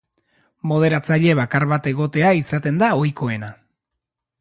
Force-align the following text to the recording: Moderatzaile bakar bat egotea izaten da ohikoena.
Moderatzaile 0.71 1.35
bakar 1.41 1.67
bat 1.73 1.91
egotea 1.93 2.35
izaten 2.43 2.83
da 2.85 2.93
ohikoena. 3.05 3.55